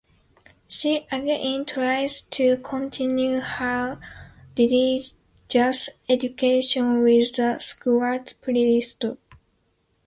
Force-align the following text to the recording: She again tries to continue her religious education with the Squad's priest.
She 0.67 1.05
again 1.11 1.63
tries 1.63 2.21
to 2.31 2.57
continue 2.57 3.39
her 3.39 3.99
religious 4.57 5.89
education 6.09 7.03
with 7.03 7.35
the 7.35 7.59
Squad's 7.59 8.33
priest. 8.33 9.05